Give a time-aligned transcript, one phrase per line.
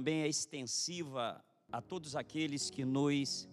[0.00, 3.46] também é extensiva a todos aqueles que nos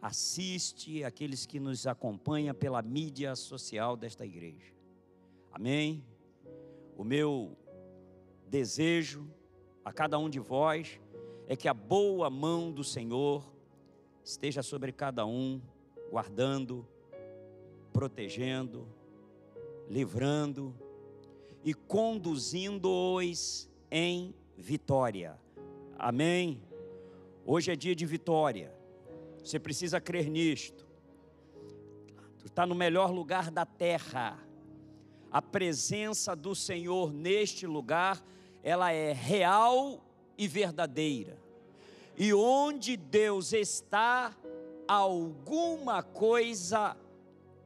[0.00, 4.72] assiste, aqueles que nos acompanham pela mídia social desta igreja.
[5.52, 6.02] Amém?
[6.96, 7.54] O meu
[8.46, 9.30] desejo
[9.84, 10.98] a cada um de vós
[11.46, 13.44] é que a boa mão do Senhor
[14.24, 15.60] esteja sobre cada um,
[16.10, 16.88] guardando,
[17.92, 18.88] protegendo,
[19.86, 20.74] livrando
[21.62, 25.38] e conduzindo-os em vitória.
[25.96, 26.60] Amém?
[27.46, 28.74] Hoje é dia de vitória.
[29.42, 30.86] Você precisa crer nisto.
[32.38, 34.38] Tu está no melhor lugar da terra.
[35.30, 38.22] A presença do Senhor neste lugar,
[38.62, 40.02] ela é real
[40.36, 41.38] e verdadeira.
[42.16, 44.36] E onde Deus está,
[44.86, 46.96] alguma coisa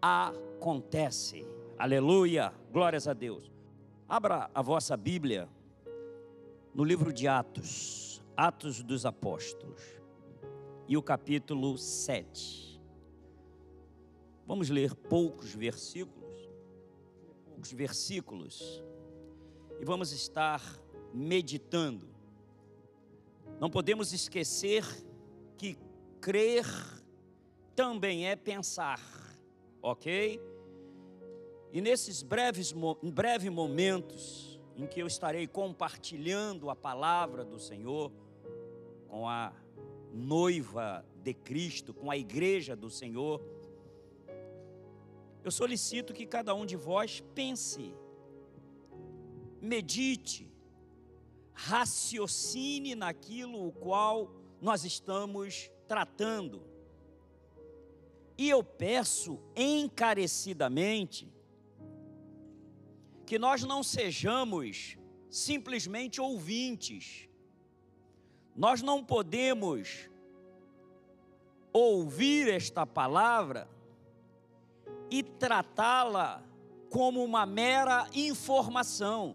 [0.00, 1.46] acontece.
[1.78, 3.50] Aleluia, glórias a Deus.
[4.08, 5.48] Abra a vossa Bíblia
[6.74, 9.82] no livro de Atos, Atos dos Apóstolos,
[10.88, 12.80] e o capítulo 7.
[14.46, 16.48] Vamos ler poucos versículos,
[17.44, 18.82] poucos versículos,
[19.80, 20.62] e vamos estar
[21.12, 22.08] meditando.
[23.60, 24.82] Não podemos esquecer
[25.58, 25.76] que
[26.20, 26.64] crer
[27.76, 29.00] também é pensar,
[29.82, 30.40] ok?
[31.70, 38.10] E nesses breves, breves momentos em que eu estarei compartilhando a palavra do Senhor
[39.08, 39.52] com a
[40.12, 43.40] noiva de Cristo, com a igreja do Senhor,
[45.44, 47.94] eu solicito que cada um de vós pense,
[49.60, 50.52] medite,
[51.52, 56.62] raciocine naquilo o qual nós estamos tratando.
[58.38, 61.31] E eu peço encarecidamente
[63.32, 64.98] que nós não sejamos
[65.30, 67.30] simplesmente ouvintes.
[68.54, 70.10] Nós não podemos
[71.72, 73.66] ouvir esta palavra
[75.10, 76.42] e tratá-la
[76.90, 79.34] como uma mera informação.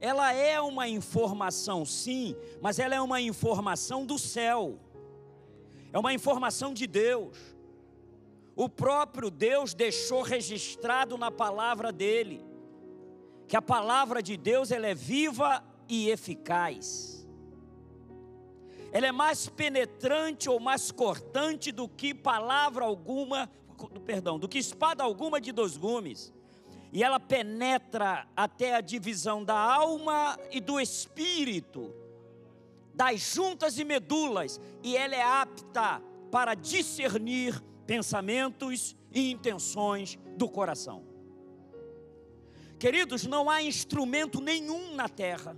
[0.00, 4.76] Ela é uma informação, sim, mas ela é uma informação do céu,
[5.92, 7.38] é uma informação de Deus.
[8.56, 12.49] O próprio Deus deixou registrado na palavra dele
[13.50, 17.26] que a palavra de Deus ela é viva e eficaz.
[18.92, 23.50] Ela é mais penetrante ou mais cortante do que palavra alguma,
[24.06, 26.32] perdão, do que espada alguma de dois gumes.
[26.92, 31.92] E ela penetra até a divisão da alma e do espírito,
[32.94, 36.00] das juntas e medulas, e ela é apta
[36.30, 41.09] para discernir pensamentos e intenções do coração.
[42.80, 45.54] Queridos, não há instrumento nenhum na terra,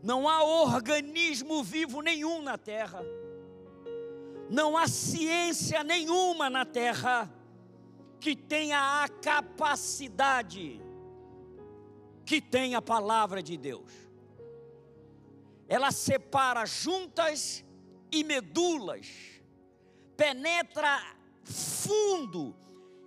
[0.00, 3.04] não há organismo vivo nenhum na terra,
[4.48, 7.28] não há ciência nenhuma na terra
[8.20, 10.80] que tenha a capacidade
[12.24, 13.90] que tem a palavra de Deus.
[15.66, 17.64] Ela separa juntas
[18.12, 19.08] e medulas,
[20.16, 21.00] penetra
[21.42, 22.54] fundo,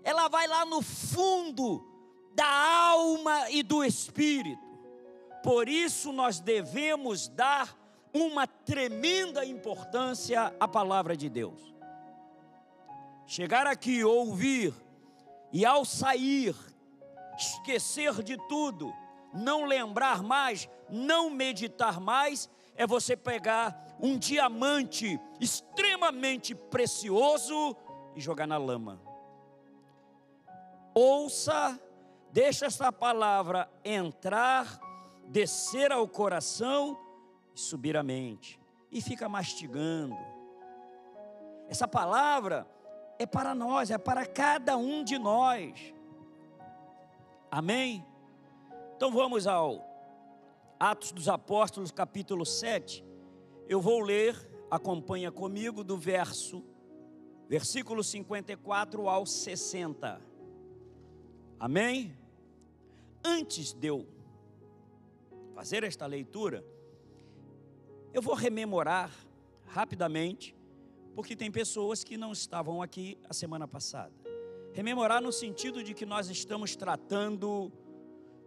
[0.04, 1.91] ela vai lá no fundo
[2.34, 4.62] da alma e do espírito.
[5.44, 7.76] Por isso nós devemos dar
[8.14, 11.74] uma tremenda importância à palavra de Deus.
[13.26, 14.74] Chegar aqui, ouvir,
[15.52, 16.56] e ao sair,
[17.38, 18.94] esquecer de tudo,
[19.34, 27.76] não lembrar mais, não meditar mais, é você pegar um diamante extremamente precioso
[28.16, 29.02] e jogar na lama.
[30.94, 31.80] Ouça
[32.32, 34.80] Deixa essa palavra entrar,
[35.28, 36.98] descer ao coração
[37.54, 38.60] e subir à mente.
[38.90, 40.18] E fica mastigando.
[41.68, 42.66] Essa palavra
[43.20, 45.94] é para nós, é para cada um de nós.
[47.50, 48.06] Amém?
[48.96, 49.86] Então vamos ao
[50.80, 53.04] Atos dos Apóstolos, capítulo 7.
[53.68, 54.36] Eu vou ler,
[54.70, 56.64] acompanha comigo, do verso,
[57.50, 60.22] versículo 54 ao 60.
[61.60, 62.18] Amém?
[63.24, 64.08] Antes de eu
[65.54, 66.66] fazer esta leitura,
[68.14, 69.12] eu vou rememorar
[69.68, 70.56] rapidamente,
[71.16, 74.14] porque tem pessoas que não estavam aqui a semana passada.
[74.74, 77.72] Rememorar no sentido de que nós estamos tratando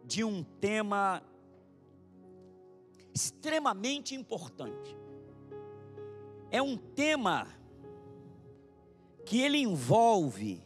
[0.05, 1.23] de um tema
[3.15, 4.97] extremamente importante.
[6.51, 7.47] É um tema
[9.25, 10.63] que ele envolve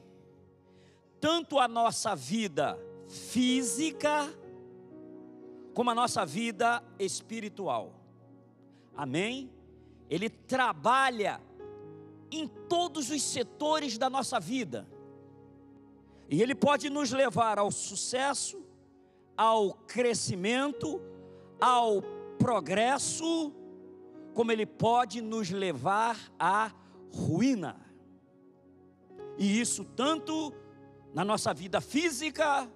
[1.21, 2.79] tanto a nossa vida
[3.09, 4.33] física
[5.75, 7.95] como a nossa vida espiritual.
[8.97, 9.51] Amém?
[10.11, 11.41] Ele trabalha
[12.31, 14.87] em todos os setores da nossa vida.
[16.29, 18.63] E ele pode nos levar ao sucesso,
[19.37, 21.01] ao crescimento,
[21.61, 22.03] ao
[22.39, 23.53] progresso,
[24.35, 26.73] como ele pode nos levar à
[27.13, 27.77] ruína.
[29.39, 30.53] E isso tanto
[31.15, 32.69] na nossa vida física,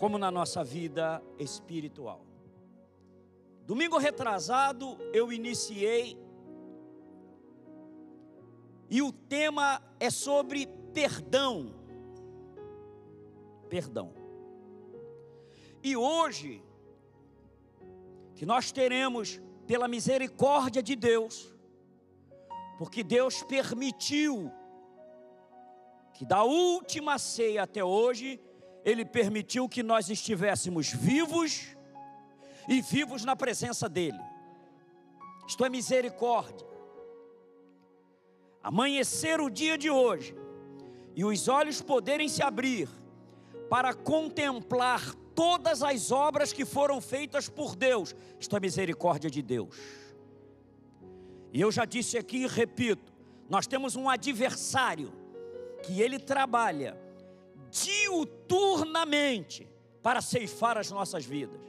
[0.00, 2.24] como na nossa vida espiritual.
[3.66, 6.18] Domingo retrasado eu iniciei
[8.88, 11.74] e o tema é sobre perdão.
[13.68, 14.14] Perdão.
[15.82, 16.64] E hoje,
[18.34, 21.54] que nós teremos, pela misericórdia de Deus,
[22.78, 24.50] porque Deus permitiu
[26.14, 28.40] que da última ceia até hoje,
[28.84, 31.76] Ele permitiu que nós estivéssemos vivos
[32.68, 34.20] e vivos na presença dEle.
[35.46, 36.70] Isto é misericórdia
[38.62, 40.34] amanhecer o dia de hoje
[41.14, 42.88] e os olhos poderem se abrir
[43.68, 49.76] para contemplar todas as obras que foram feitas por Deus, isto é misericórdia de Deus.
[51.52, 53.12] E eu já disse aqui e repito:
[53.48, 55.12] nós temos um adversário
[55.82, 56.96] que ele trabalha
[57.70, 59.68] diuturnamente
[60.02, 61.60] para ceifar as nossas vidas.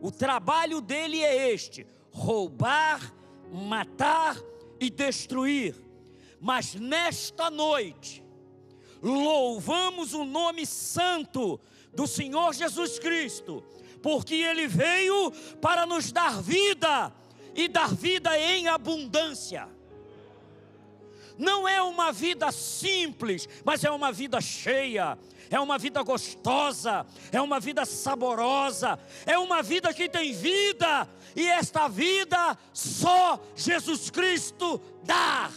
[0.00, 3.14] O trabalho dele é este: roubar,
[3.52, 4.36] matar
[4.78, 5.74] e destruir.
[6.40, 8.24] Mas nesta noite,
[9.02, 11.60] louvamos o nome santo
[11.94, 13.62] do Senhor Jesus Cristo,
[14.02, 15.30] porque Ele veio
[15.60, 17.12] para nos dar vida
[17.54, 19.68] e dar vida em abundância.
[21.40, 27.40] Não é uma vida simples, mas é uma vida cheia, é uma vida gostosa, é
[27.40, 34.78] uma vida saborosa, é uma vida que tem vida, e esta vida só Jesus Cristo
[35.02, 35.50] dá.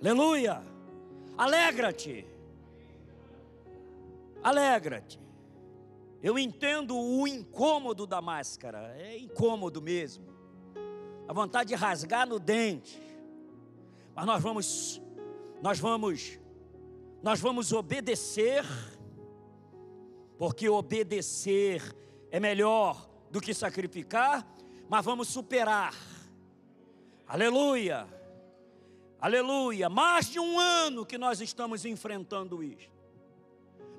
[0.00, 0.62] Aleluia!
[1.36, 2.26] Alegra-te!
[4.42, 5.20] Alegra-te!
[6.22, 10.24] Eu entendo o incômodo da máscara, é incômodo mesmo.
[11.28, 13.09] A vontade de rasgar no dente.
[14.20, 15.02] Mas nós vamos
[15.62, 16.38] nós vamos
[17.22, 18.62] nós vamos obedecer,
[20.36, 21.82] porque obedecer
[22.30, 24.46] é melhor do que sacrificar,
[24.90, 25.94] mas vamos superar.
[27.26, 28.06] Aleluia!
[29.18, 29.88] Aleluia!
[29.88, 32.90] Mais de um ano que nós estamos enfrentando isso.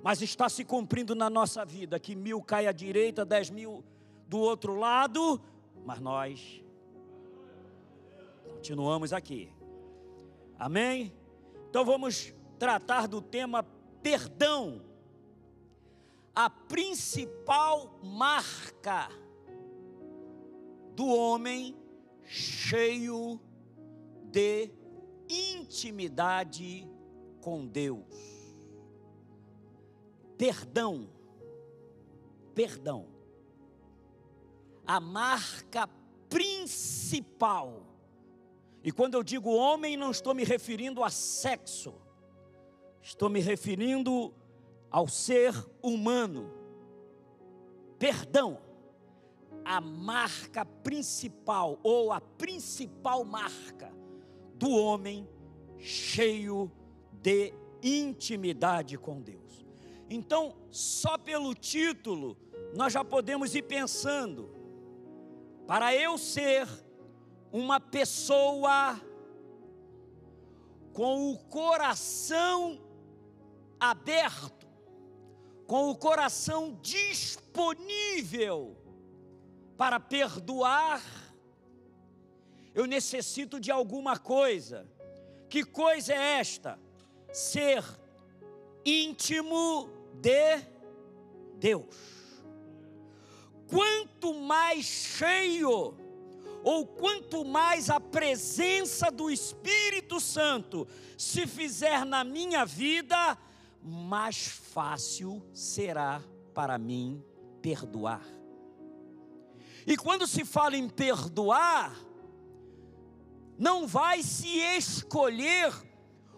[0.03, 3.83] Mas está se cumprindo na nossa vida que mil cai à direita, dez mil
[4.27, 5.41] do outro lado,
[5.83, 6.63] mas nós
[8.53, 9.60] continuamos aqui.
[10.61, 11.11] Amém?
[11.71, 13.63] Então vamos tratar do tema
[14.03, 14.85] perdão.
[16.35, 19.09] A principal marca
[20.95, 21.75] do homem
[22.23, 23.41] cheio
[24.25, 24.69] de
[25.27, 26.87] intimidade
[27.41, 28.05] com Deus.
[30.37, 31.09] Perdão,
[32.53, 33.07] perdão,
[34.85, 35.89] a marca
[36.29, 37.90] principal.
[38.83, 41.93] E quando eu digo homem, não estou me referindo a sexo,
[43.01, 44.33] estou me referindo
[44.89, 46.51] ao ser humano.
[47.99, 48.59] Perdão,
[49.63, 53.93] a marca principal, ou a principal marca
[54.55, 55.27] do homem
[55.77, 56.71] cheio
[57.21, 57.53] de
[57.83, 59.65] intimidade com Deus.
[60.09, 62.37] Então, só pelo título,
[62.75, 64.49] nós já podemos ir pensando,
[65.67, 66.67] para eu ser
[67.51, 68.99] uma pessoa
[70.93, 72.79] com o coração
[73.79, 74.67] aberto,
[75.65, 78.77] com o coração disponível
[79.77, 81.01] para perdoar
[82.73, 84.87] eu necessito de alguma coisa.
[85.49, 86.79] Que coisa é esta?
[87.31, 87.83] Ser
[88.85, 90.61] íntimo de
[91.57, 91.95] Deus.
[93.67, 95.97] Quanto mais cheio,
[96.63, 100.87] ou quanto mais a presença do Espírito Santo
[101.17, 103.37] se fizer na minha vida,
[103.81, 106.21] mais fácil será
[106.53, 107.23] para mim
[107.61, 108.25] perdoar.
[109.85, 111.95] E quando se fala em perdoar,
[113.57, 115.73] não vai se escolher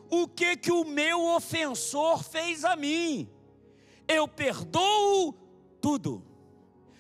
[0.10, 3.30] o que que o meu ofensor fez a mim.
[4.08, 5.34] Eu perdoo
[5.82, 6.24] tudo.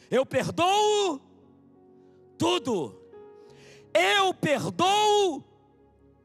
[0.09, 1.21] Eu perdoo
[2.37, 3.02] tudo.
[3.93, 5.43] Eu perdoo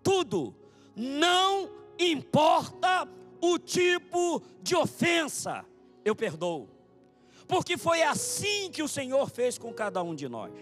[0.03, 0.55] tudo.
[0.97, 3.09] Não importa
[3.41, 5.65] o tipo de ofensa,
[6.05, 6.69] eu perdoo.
[7.47, 10.53] Porque foi assim que o Senhor fez com cada um de nós.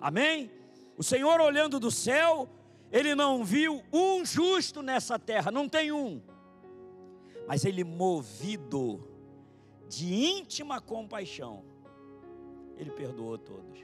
[0.00, 0.50] Amém?
[0.96, 2.48] O Senhor olhando do céu,
[2.90, 6.20] ele não viu um justo nessa terra, não tem um.
[7.46, 9.08] Mas ele movido
[9.88, 11.64] de íntima compaixão,
[12.76, 13.80] ele perdoou todos.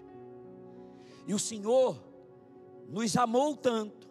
[1.27, 2.08] E o Senhor
[2.89, 4.09] nos amou tanto,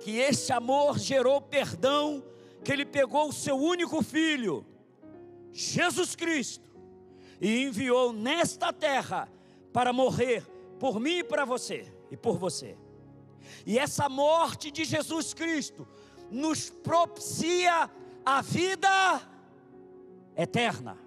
[0.00, 2.24] que esse amor gerou perdão,
[2.64, 4.64] que ele pegou o seu único filho,
[5.52, 6.68] Jesus Cristo,
[7.40, 9.28] e enviou nesta terra
[9.72, 10.46] para morrer
[10.78, 12.76] por mim e para você e por você.
[13.66, 15.86] E essa morte de Jesus Cristo
[16.30, 17.90] nos propicia
[18.24, 19.20] a vida
[20.36, 20.98] eterna.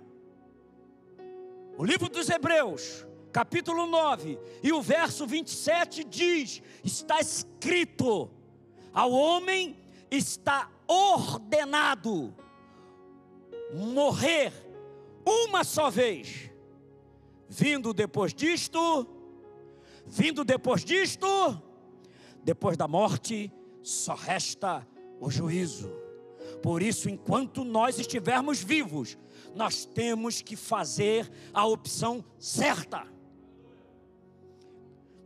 [1.78, 3.07] O livro dos Hebreus,
[3.38, 8.32] capítulo 9, e o verso 27 diz: está escrito,
[8.92, 9.78] ao homem
[10.10, 12.34] está ordenado
[13.72, 14.52] morrer
[15.24, 16.50] uma só vez,
[17.48, 19.08] vindo depois disto,
[20.08, 21.62] vindo depois disto,
[22.44, 23.54] depois da morte,
[23.84, 24.88] só resta
[25.20, 25.92] o juízo.
[26.64, 29.16] Por isso, enquanto nós estivermos vivos,
[29.54, 33.16] nós temos que fazer a opção certa.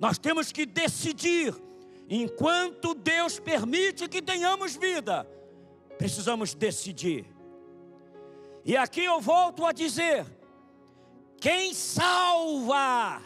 [0.01, 1.53] Nós temos que decidir,
[2.09, 5.29] enquanto Deus permite que tenhamos vida,
[5.95, 7.27] precisamos decidir.
[8.65, 10.25] E aqui eu volto a dizer:
[11.39, 13.21] quem salva,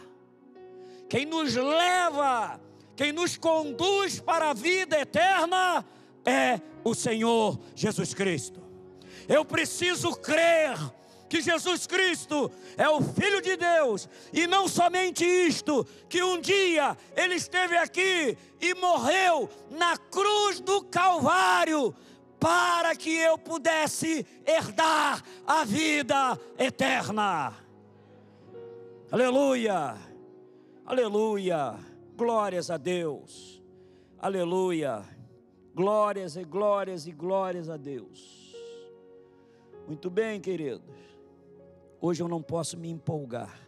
[1.08, 2.60] quem nos leva,
[2.94, 5.82] quem nos conduz para a vida eterna
[6.26, 8.62] é o Senhor Jesus Cristo.
[9.26, 10.76] Eu preciso crer
[11.28, 16.96] que Jesus Cristo é o Filho de Deus, e não somente isto, que um dia
[17.16, 21.94] Ele esteve aqui e morreu na cruz do Calvário,
[22.38, 27.54] para que eu pudesse herdar a vida eterna.
[29.10, 29.96] Aleluia,
[30.84, 31.78] aleluia,
[32.16, 33.62] glórias a Deus,
[34.18, 35.04] aleluia,
[35.74, 38.54] glórias e glórias e glórias a Deus.
[39.86, 40.82] Muito bem, queridos.
[41.98, 43.58] Hoje eu não posso me empolgar.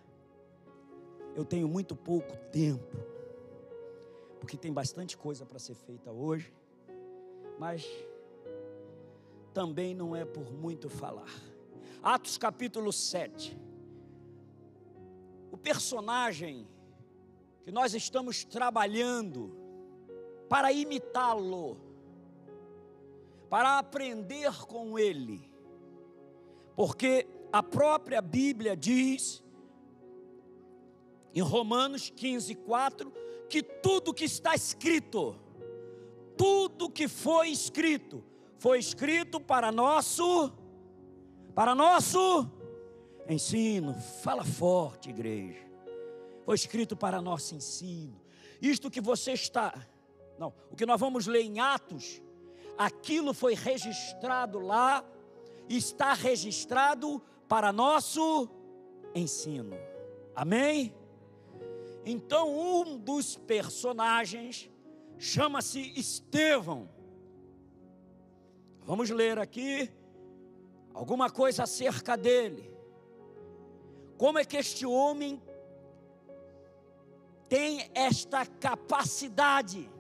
[1.34, 2.96] Eu tenho muito pouco tempo,
[4.38, 6.52] porque tem bastante coisa para ser feita hoje,
[7.58, 7.86] mas
[9.54, 11.32] também não é por muito falar.
[12.02, 13.58] Atos capítulo 7.
[15.50, 16.68] O personagem
[17.64, 19.50] que nós estamos trabalhando
[20.50, 21.78] para imitá-lo,
[23.48, 25.50] para aprender com ele,
[26.76, 29.42] porque a própria Bíblia diz,
[31.34, 33.12] em Romanos 15, 4,
[33.48, 35.36] que tudo que está escrito,
[36.36, 38.22] tudo que foi escrito,
[38.58, 40.52] foi escrito para nosso,
[41.54, 42.50] para nosso
[43.28, 43.94] ensino.
[44.22, 45.66] Fala forte, igreja.
[46.44, 48.20] Foi escrito para nosso ensino.
[48.60, 49.74] Isto que você está,
[50.38, 52.20] não, o que nós vamos ler em Atos,
[52.76, 55.04] aquilo foi registrado lá,
[55.68, 58.48] está registrado para nosso
[59.14, 59.76] ensino.
[60.36, 60.94] Amém?
[62.04, 64.70] Então, um dos personagens
[65.18, 66.88] chama-se Estevão.
[68.84, 69.90] Vamos ler aqui
[70.94, 72.70] alguma coisa acerca dele.
[74.16, 75.42] Como é que este homem
[77.48, 79.90] tem esta capacidade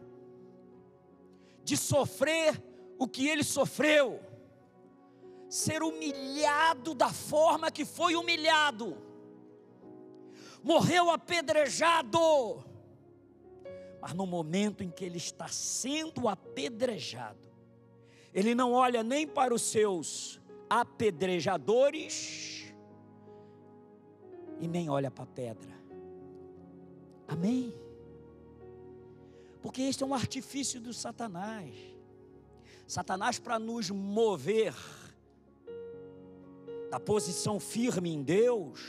[1.64, 2.62] de sofrer
[2.98, 4.27] o que ele sofreu?
[5.48, 8.98] Ser humilhado da forma que foi humilhado,
[10.62, 12.64] morreu apedrejado,
[14.00, 17.48] mas no momento em que ele está sendo apedrejado,
[18.32, 22.72] ele não olha nem para os seus apedrejadores
[24.60, 25.78] e nem olha para a pedra.
[27.26, 27.74] Amém?
[29.62, 31.74] Porque este é um artifício do Satanás.
[32.86, 34.74] Satanás, para nos mover
[36.90, 38.80] da posição firme em Deus,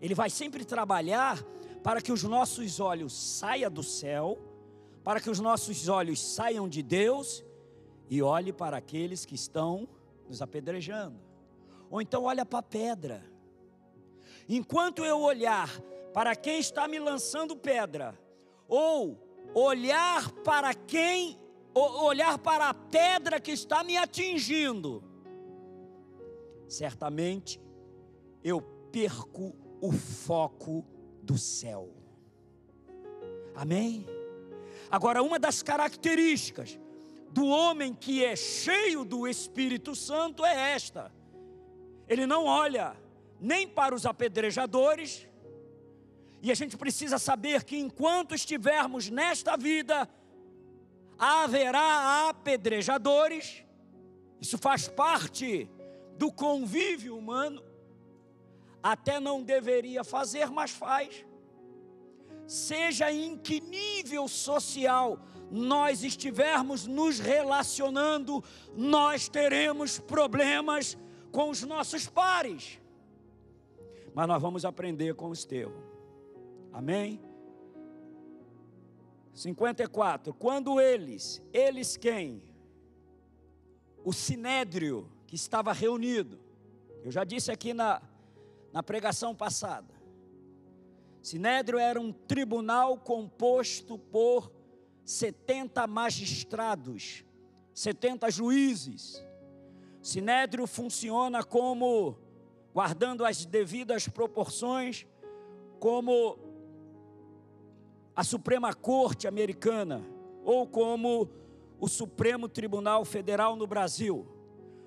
[0.00, 1.42] Ele vai sempre trabalhar
[1.82, 4.38] para que os nossos olhos saiam do céu,
[5.02, 7.44] para que os nossos olhos saiam de Deus
[8.08, 9.88] e olhe para aqueles que estão
[10.28, 11.18] nos apedrejando.
[11.90, 13.24] Ou então olha para a pedra.
[14.48, 15.70] Enquanto eu olhar
[16.12, 18.18] para quem está me lançando pedra,
[18.66, 19.18] ou
[19.54, 21.38] olhar para quem,
[21.74, 25.02] olhar para a pedra que está me atingindo,
[26.68, 27.60] certamente
[28.42, 28.60] eu
[28.92, 30.84] perco o foco
[31.22, 31.90] do céu.
[33.54, 34.06] Amém?
[34.90, 36.78] Agora, uma das características
[37.30, 41.12] do homem que é cheio do Espírito Santo é esta:
[42.08, 42.96] ele não olha
[43.40, 45.26] nem para os apedrejadores
[46.44, 50.06] E a gente precisa saber que enquanto estivermos nesta vida,
[51.18, 53.64] haverá apedrejadores,
[54.42, 55.70] isso faz parte
[56.16, 57.62] do convívio humano,
[58.82, 61.24] até não deveria fazer, mas faz.
[62.46, 65.18] Seja em que nível social
[65.50, 68.42] nós estivermos nos relacionando,
[68.74, 70.96] nós teremos problemas
[71.30, 72.80] com os nossos pares.
[74.14, 75.82] Mas nós vamos aprender com Estevão.
[76.72, 77.20] Amém?
[79.32, 80.32] 54.
[80.34, 82.42] Quando eles, eles quem?
[84.04, 86.38] O sinédrio que estava reunido.
[87.02, 88.00] Eu já disse aqui na,
[88.72, 89.92] na pregação passada.
[91.20, 94.52] Sinédrio era um tribunal composto por
[95.04, 97.24] 70 magistrados,
[97.74, 99.26] 70 juízes.
[100.00, 102.16] Sinédrio funciona como,
[102.72, 105.04] guardando as devidas proporções,
[105.80, 106.38] como
[108.14, 110.00] a Suprema Corte Americana
[110.44, 111.28] ou como
[111.80, 114.33] o Supremo Tribunal Federal no Brasil.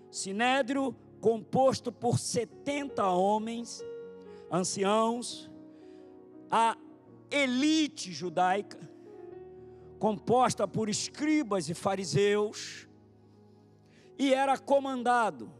[0.09, 3.83] Sinédrio composto por 70 homens,
[4.51, 5.49] anciãos,
[6.49, 6.77] a
[7.29, 8.79] elite judaica,
[9.99, 12.87] composta por escribas e fariseus,
[14.17, 15.51] e era comandado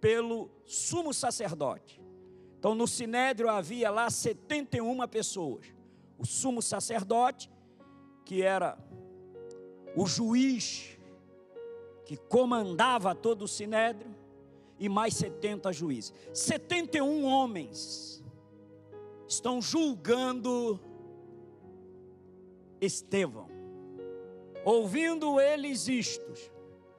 [0.00, 2.00] pelo sumo sacerdote.
[2.58, 5.66] Então, no sinédrio havia lá 71 pessoas
[6.18, 7.50] o sumo sacerdote,
[8.26, 8.78] que era
[9.96, 10.99] o juiz
[12.10, 14.12] que comandava todo o sinédrio,
[14.80, 16.12] e mais 70 juízes.
[16.34, 18.20] 71 homens
[19.28, 20.80] estão julgando
[22.80, 23.46] Estevão.
[24.64, 26.50] Ouvindo eles istos,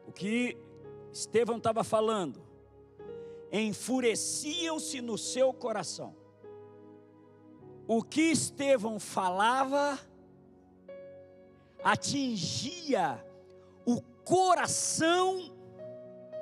[0.07, 0.57] o que
[1.11, 2.41] Estevão estava falando,
[3.51, 6.15] enfureciam-se no seu coração
[7.85, 9.99] o que Estevão falava
[11.83, 13.21] atingia
[14.31, 15.53] coração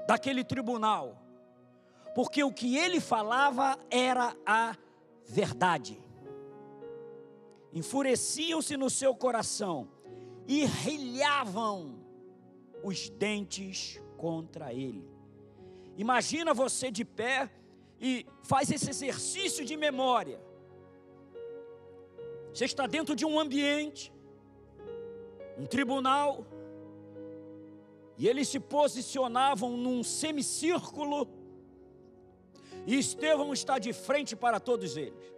[0.07, 1.19] daquele tribunal,
[2.13, 4.77] porque o que ele falava era a
[5.25, 5.99] verdade.
[7.73, 9.89] Enfureciam-se no seu coração
[10.47, 11.99] e rilhavam
[12.83, 15.03] os dentes contra ele.
[15.97, 17.49] Imagina você de pé
[17.99, 20.39] e faz esse exercício de memória.
[22.53, 24.13] Você está dentro de um ambiente,
[25.57, 26.45] um tribunal,
[28.19, 31.25] e eles se posicionavam num semicírculo,
[32.85, 35.33] e Estevão está de frente para todos eles.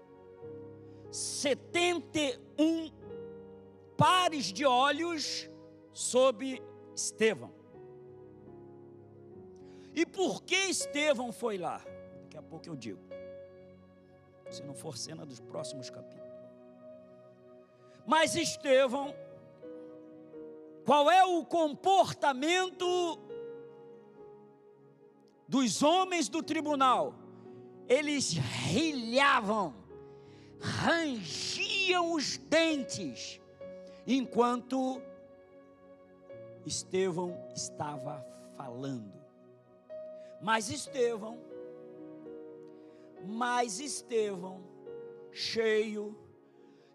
[1.11, 2.91] 71
[3.95, 5.47] pares de olhos
[5.93, 6.59] sobre
[6.95, 7.51] Estevão.
[9.93, 11.85] E por que Estevão foi lá?
[12.23, 13.01] Daqui a pouco eu digo.
[14.49, 16.31] Se não for cena dos próximos capítulos.
[18.07, 19.13] Mas Estevão,
[20.85, 23.19] qual é o comportamento
[25.47, 27.13] dos homens do tribunal?
[27.87, 29.73] Eles rilhavam,
[30.59, 33.39] rangiam os dentes,
[34.07, 35.01] enquanto
[36.65, 39.11] Estevão estava falando.
[40.41, 41.37] Mas Estevão,
[43.23, 44.63] mas Estevão,
[45.31, 46.17] cheio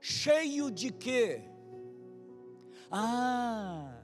[0.09, 1.42] Cheio de quê?
[2.90, 4.01] Ah,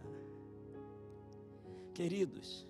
[1.94, 2.66] queridos,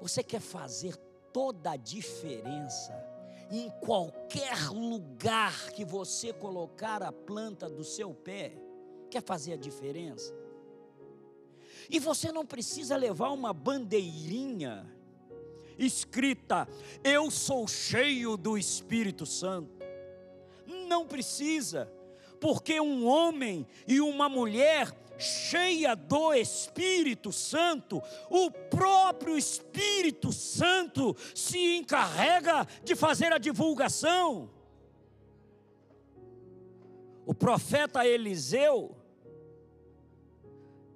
[0.00, 0.96] você quer fazer
[1.32, 2.92] toda a diferença
[3.50, 8.52] em qualquer lugar que você colocar a planta do seu pé?
[9.10, 10.34] Quer fazer a diferença?
[11.90, 14.90] E você não precisa levar uma bandeirinha
[15.78, 16.68] escrita:
[17.02, 19.70] Eu sou cheio do Espírito Santo.
[20.66, 21.90] Não precisa,
[22.40, 31.76] porque um homem e uma mulher cheia do Espírito Santo, o próprio Espírito Santo se
[31.76, 34.50] encarrega de fazer a divulgação.
[37.26, 38.94] O profeta Eliseu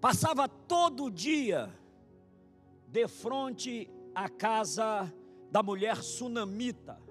[0.01, 1.73] passava todo dia
[2.87, 5.13] de frente à casa
[5.51, 7.08] da mulher sunamita.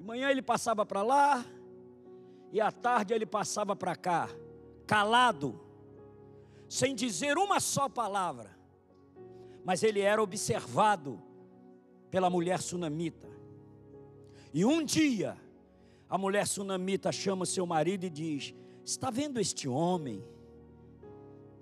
[0.00, 1.44] De manhã ele passava para lá,
[2.50, 4.30] e à tarde ele passava para cá,
[4.86, 5.60] calado,
[6.66, 8.50] sem dizer uma só palavra.
[9.62, 11.20] Mas ele era observado
[12.10, 13.28] pela mulher sunamita.
[14.54, 15.36] E um dia,
[16.08, 20.24] a mulher sunamita chama seu marido e diz: Está vendo este homem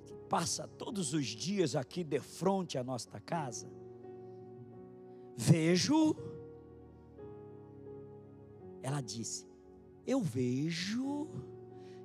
[0.06, 3.68] que passa todos os dias aqui de frente à nossa casa?
[5.36, 6.14] Vejo
[8.88, 9.46] Ela disse:
[10.06, 11.28] Eu vejo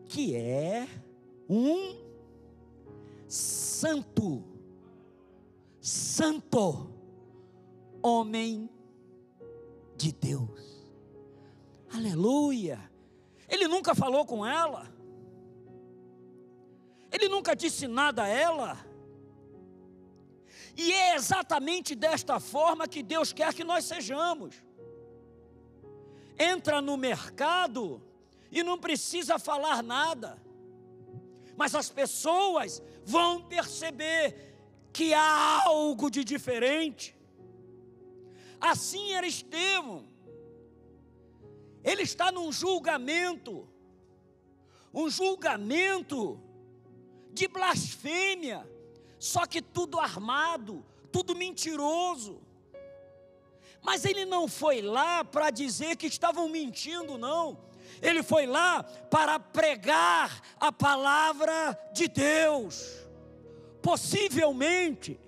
[0.05, 0.85] que é
[1.49, 1.95] um
[3.25, 4.43] santo,
[5.79, 6.93] santo
[8.01, 8.69] homem
[9.95, 10.83] de Deus.
[11.89, 12.91] Aleluia.
[13.47, 14.93] Ele nunca falou com ela.
[17.09, 18.77] Ele nunca disse nada a ela.
[20.75, 24.61] E é exatamente desta forma que Deus quer que nós sejamos.
[26.37, 28.01] Entra no mercado
[28.51, 30.41] e não precisa falar nada,
[31.57, 34.53] mas as pessoas vão perceber
[34.93, 37.15] que há algo de diferente.
[38.61, 40.07] Assim era Estevão.
[41.83, 43.67] Ele está num julgamento,
[44.93, 46.39] um julgamento
[47.33, 48.69] de blasfêmia,
[49.17, 52.42] só que tudo armado, tudo mentiroso.
[53.83, 57.57] Mas ele não foi lá para dizer que estavam mentindo, não.
[58.01, 63.05] Ele foi lá para pregar a palavra de Deus.
[63.81, 65.19] Possivelmente,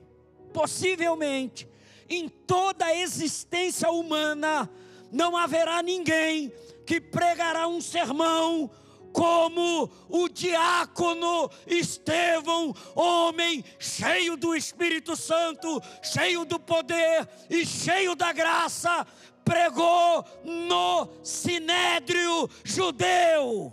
[0.54, 1.68] possivelmente,
[2.10, 4.70] em toda a existência humana,
[5.12, 6.52] não haverá ninguém
[6.86, 8.72] que pregará um sermão
[9.16, 18.34] como o diácono Estevão, homem cheio do Espírito Santo, cheio do poder e cheio da
[18.34, 19.08] graça,
[19.46, 23.72] pregou no sinédrio judeu.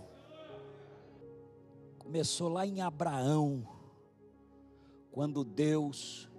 [1.98, 3.66] Começou lá em Abraão,
[5.10, 6.30] quando Deus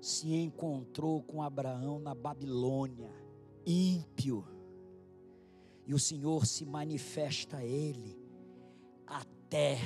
[0.00, 3.10] se encontrou com Abraão na Babilônia,
[3.66, 4.46] ímpio,
[5.84, 8.21] e o Senhor se manifesta a ele
[9.12, 9.78] até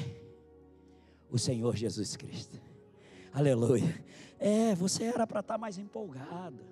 [1.31, 2.61] o Senhor Jesus Cristo.
[3.33, 4.05] Aleluia.
[4.39, 6.65] É, você era para estar tá mais empolgado.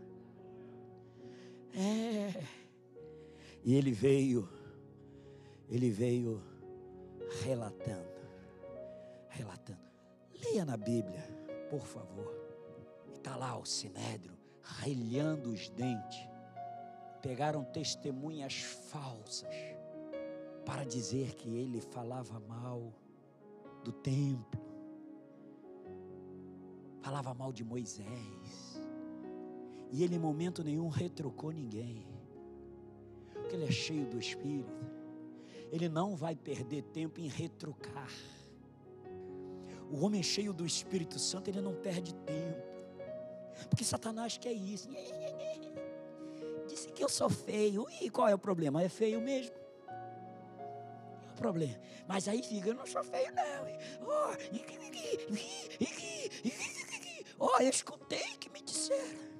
[1.74, 2.42] É.
[3.64, 4.48] E ele veio,
[5.68, 6.42] ele veio
[7.42, 8.06] relatando,
[9.28, 9.80] relatando.
[10.44, 11.22] Leia na Bíblia,
[11.70, 12.32] por favor.
[13.14, 16.28] Está lá o sinédrio, relhando os dentes.
[17.22, 19.73] Pegaram testemunhas falsas
[20.64, 22.92] para dizer que ele falava mal
[23.84, 24.60] do templo,
[27.00, 28.80] falava mal de Moisés,
[29.92, 32.06] e ele em momento nenhum retrucou ninguém,
[33.32, 34.86] porque ele é cheio do Espírito,
[35.70, 38.10] ele não vai perder tempo em retrucar.
[39.90, 42.62] O homem cheio do Espírito Santo, ele não perde tempo,
[43.68, 44.88] porque Satanás quer isso.
[46.66, 48.82] Disse que eu sou feio, e qual é o problema?
[48.82, 49.63] É feio mesmo
[51.34, 51.78] problema.
[52.08, 54.08] Mas aí fica, eu não sou feio, não.
[57.38, 59.34] Ó, oh, eu escutei que me disseram.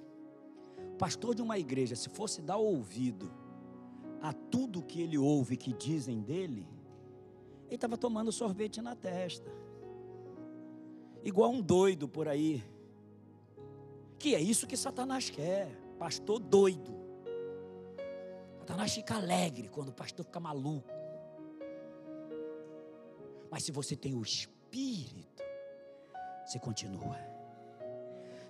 [0.98, 3.32] Pastor de uma igreja, se fosse dar ouvido
[4.20, 6.66] a tudo que ele ouve que dizem dele,
[7.66, 9.50] ele estava tomando sorvete na testa.
[11.22, 12.62] Igual um doido por aí.
[14.18, 15.68] Que é isso que Satanás quer.
[15.98, 16.94] Pastor doido.
[18.60, 20.93] Satanás fica alegre quando o pastor fica maluco.
[23.54, 25.44] Mas se você tem o Espírito,
[26.44, 27.16] você continua.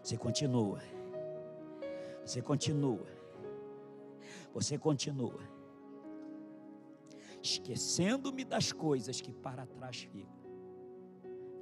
[0.02, 0.80] Você continua.
[2.24, 3.06] Você continua.
[4.54, 5.40] Você continua.
[7.42, 10.42] Esquecendo-me das coisas que para trás ficam.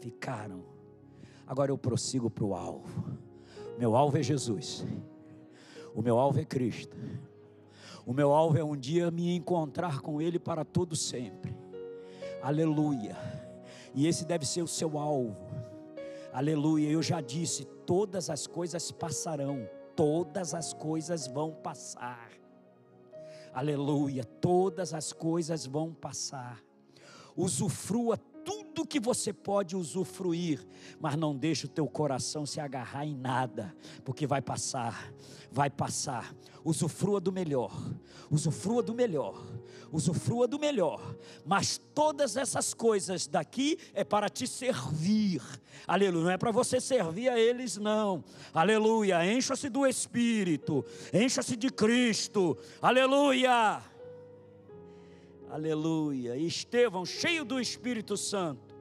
[0.00, 0.64] Ficaram.
[1.44, 3.18] Agora eu prossigo para o alvo.
[3.76, 4.86] Meu alvo é Jesus.
[5.92, 6.96] O meu alvo é Cristo.
[8.06, 11.60] O meu alvo é um dia me encontrar com Ele para todo sempre.
[12.42, 13.16] Aleluia.
[13.94, 15.36] E esse deve ser o seu alvo.
[16.32, 16.90] Aleluia.
[16.90, 22.30] Eu já disse: todas as coisas passarão, todas as coisas vão passar.
[23.54, 24.24] Aleluia.
[24.24, 26.60] Todas as coisas vão passar.
[27.36, 28.18] Usufrua
[28.72, 30.66] tudo que você pode usufruir,
[31.00, 35.12] mas não deixe o teu coração se agarrar em nada, porque vai passar,
[35.50, 36.34] vai passar.
[36.64, 37.72] Usufrua do melhor,
[38.30, 39.44] usufrua do melhor,
[39.90, 45.42] usufrua do melhor, mas todas essas coisas daqui é para te servir,
[45.86, 51.68] aleluia, não é para você servir a eles, não, aleluia, encha-se do Espírito, encha-se de
[51.68, 53.91] Cristo, aleluia.
[55.52, 56.34] Aleluia.
[56.34, 58.74] E Estevão, cheio do Espírito Santo,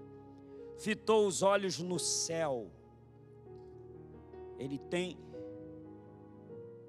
[0.78, 2.72] fitou os olhos no céu.
[4.58, 5.18] Ele tem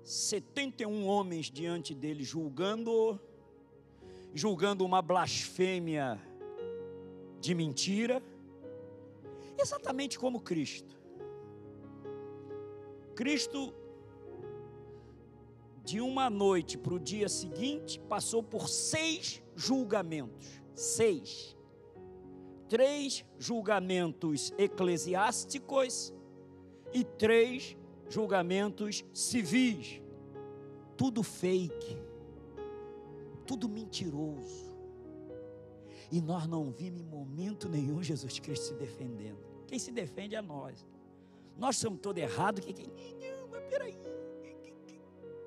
[0.04, 3.18] 71 homens diante dele julgando
[4.32, 6.16] julgando uma blasfêmia
[7.40, 8.22] de mentira,
[9.58, 10.96] exatamente como Cristo.
[13.16, 13.74] Cristo
[15.84, 20.62] de uma noite para o dia seguinte, passou por seis julgamentos.
[20.74, 21.56] Seis.
[22.68, 26.12] Três julgamentos eclesiásticos
[26.92, 27.76] e três
[28.08, 30.00] julgamentos civis.
[30.96, 31.98] Tudo fake,
[33.46, 34.72] tudo mentiroso.
[36.10, 39.38] E nós não vimos em momento nenhum Jesus Cristo se defendendo.
[39.66, 40.86] Quem se defende é nós.
[41.56, 42.60] Nós somos todo errado.
[42.60, 43.98] Que, que, não, mas peraí.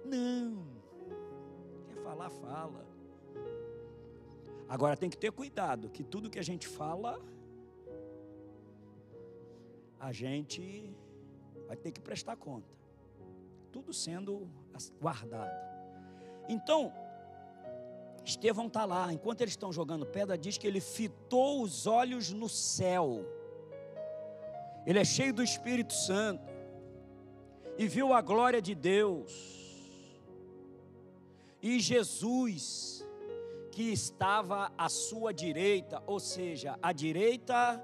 [0.03, 0.65] Não.
[1.87, 2.94] Quer falar, fala.
[4.67, 7.21] Agora tem que ter cuidado, que tudo que a gente fala,
[9.99, 10.95] a gente
[11.67, 12.73] vai ter que prestar conta.
[13.71, 14.47] Tudo sendo
[14.99, 15.51] guardado.
[16.47, 16.91] Então,
[18.23, 22.49] Estevão está lá, enquanto eles estão jogando pedra, diz que ele fitou os olhos no
[22.49, 23.23] céu.
[24.85, 26.43] Ele é cheio do Espírito Santo
[27.77, 29.31] e viu a glória de Deus.
[31.61, 33.04] E Jesus,
[33.75, 37.79] que estava à sua direita, ou seja, à direita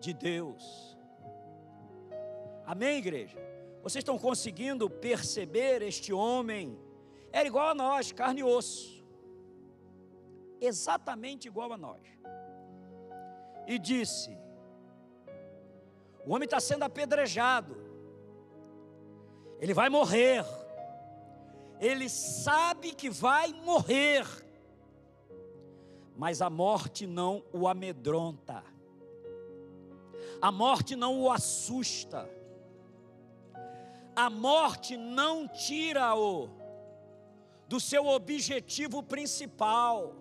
[0.00, 0.96] de Deus.
[2.64, 3.38] Amém, igreja?
[3.82, 6.78] Vocês estão conseguindo perceber este homem?
[7.30, 8.98] Era igual a nós, carne e osso
[10.60, 12.02] exatamente igual a nós.
[13.66, 14.36] E disse:
[16.24, 17.76] O homem está sendo apedrejado,
[19.60, 20.44] ele vai morrer,
[21.80, 24.24] ele sabe que vai morrer,
[26.18, 28.64] mas a morte não o amedronta,
[30.42, 32.28] a morte não o assusta,
[34.16, 36.48] a morte não tira-o
[37.68, 40.16] do seu objetivo principal.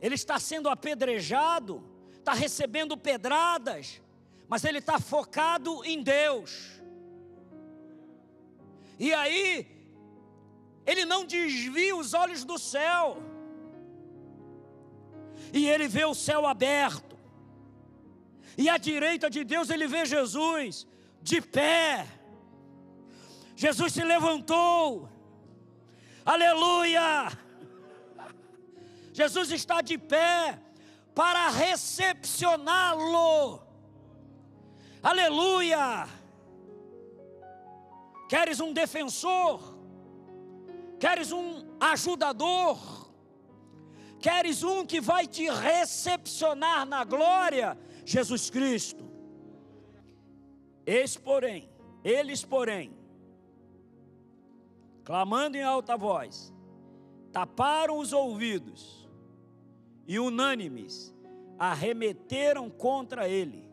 [0.00, 1.84] Ele está sendo apedrejado,
[2.14, 4.00] está recebendo pedradas,
[4.48, 6.80] mas ele está focado em Deus.
[8.98, 9.66] E aí,
[10.86, 13.33] ele não desvia os olhos do céu,
[15.52, 17.16] e ele vê o céu aberto,
[18.56, 20.86] e à direita de Deus ele vê Jesus
[21.22, 22.06] de pé.
[23.56, 25.08] Jesus se levantou,
[26.24, 27.30] aleluia!
[29.12, 30.58] Jesus está de pé
[31.14, 33.62] para recepcioná-lo.
[35.00, 36.08] Aleluia!
[38.28, 39.78] Queres um defensor?
[40.98, 43.03] Queres um ajudador?
[44.24, 47.76] Queres um que vai te recepcionar na glória?
[48.06, 49.04] Jesus Cristo.
[50.86, 51.68] Eis, porém,
[52.02, 52.96] eles, porém,
[55.04, 56.54] clamando em alta voz,
[57.32, 59.06] taparam os ouvidos
[60.06, 61.14] e unânimes
[61.58, 63.70] arremeteram contra ele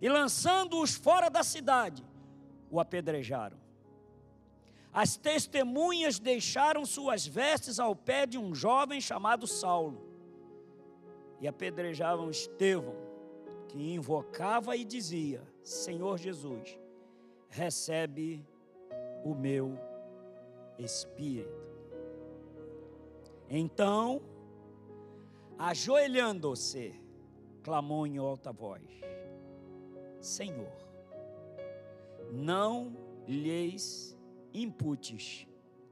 [0.00, 2.02] e lançando-os fora da cidade,
[2.70, 3.58] o apedrejaram.
[4.96, 10.00] As testemunhas deixaram suas vestes ao pé de um jovem chamado Saulo
[11.38, 12.96] e apedrejavam Estevão,
[13.68, 16.78] que invocava e dizia: Senhor Jesus,
[17.50, 18.42] recebe
[19.22, 19.78] o meu
[20.78, 21.50] espírito.
[23.50, 24.22] Então,
[25.58, 26.98] ajoelhando-se,
[27.62, 28.82] clamou em alta voz:
[30.22, 30.72] Senhor,
[32.32, 32.96] não
[33.28, 34.15] lhes
[34.62, 35.46] imputes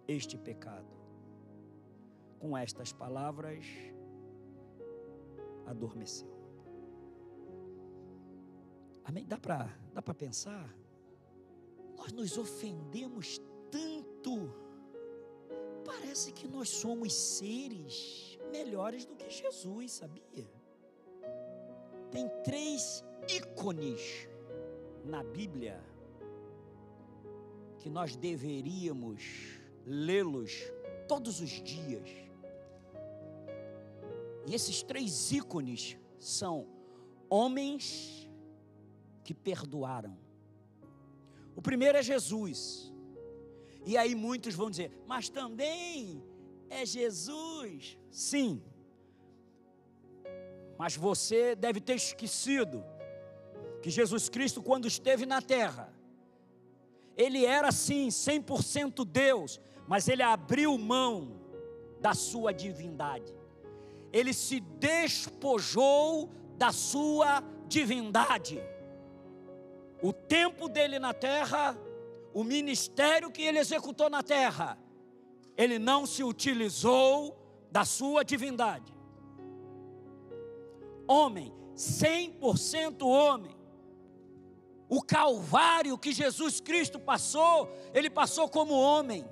[0.09, 0.92] este pecado.
[2.38, 3.64] Com estas palavras,
[5.66, 6.33] adormeceu.
[9.05, 9.24] Amém?
[9.27, 10.74] Dá para dá pensar?
[11.96, 14.53] Nós nos ofendemos tanto.
[15.85, 20.50] Parece que nós somos seres melhores do que Jesus, sabia?
[22.11, 24.29] Tem três ícones
[25.05, 25.83] na Bíblia
[27.85, 29.23] que nós deveríamos
[29.85, 30.53] lê-los
[31.07, 32.09] todos os dias.
[34.47, 36.66] E esses três ícones são
[37.29, 38.27] homens
[39.23, 40.16] que perdoaram.
[41.55, 42.90] O primeiro é Jesus.
[43.85, 46.25] E aí muitos vão dizer, mas também
[46.70, 47.99] é Jesus.
[48.11, 48.62] Sim.
[50.79, 52.83] Mas você deve ter esquecido
[53.83, 55.93] que Jesus Cristo, quando esteve na terra,
[57.16, 61.40] ele era sim 100% Deus, mas ele abriu mão
[62.00, 63.35] da sua divindade.
[64.12, 68.62] Ele se despojou da sua divindade.
[70.03, 71.77] O tempo dele na terra,
[72.33, 74.79] o ministério que ele executou na terra,
[75.57, 77.37] ele não se utilizou
[77.70, 78.92] da sua divindade.
[81.07, 83.55] Homem, 100% homem.
[84.88, 89.25] O calvário que Jesus Cristo passou, ele passou como homem.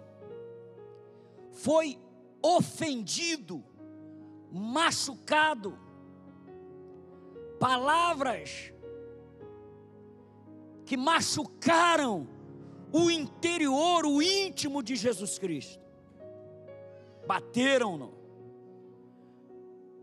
[1.51, 1.99] Foi
[2.43, 3.63] ofendido,
[4.51, 5.79] machucado.
[7.61, 8.73] Palavras
[10.85, 12.27] que machucaram
[12.93, 15.83] o interior, o íntimo de Jesus Cristo.
[17.27, 18.13] Bateram-no.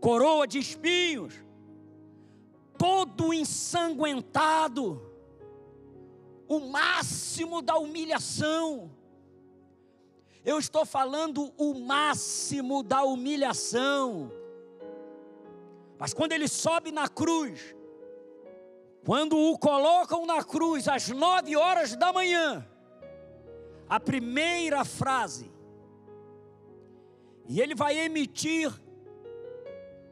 [0.00, 1.34] Coroa de espinhos,
[2.78, 5.09] todo ensanguentado,
[6.50, 8.90] o máximo da humilhação.
[10.44, 14.32] Eu estou falando o máximo da humilhação.
[15.96, 17.76] Mas quando ele sobe na cruz,
[19.06, 22.66] quando o colocam na cruz às nove horas da manhã,
[23.88, 25.48] a primeira frase,
[27.46, 28.72] e ele vai emitir